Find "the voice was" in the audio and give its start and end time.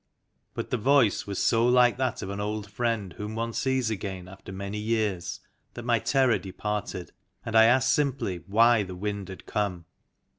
0.71-1.37